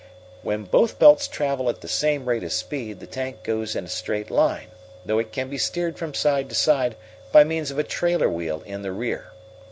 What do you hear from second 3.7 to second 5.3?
in a straight line, though